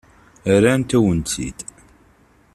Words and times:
Rrant-awen-tt-id. 0.55 1.59